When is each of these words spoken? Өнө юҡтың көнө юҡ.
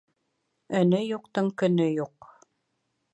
Өнө 0.79 1.01
юҡтың 1.09 1.51
көнө 1.63 1.87
юҡ. 2.01 2.31